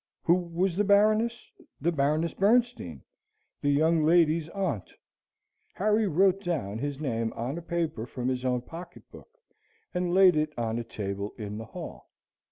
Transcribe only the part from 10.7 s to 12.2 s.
a table in the hall.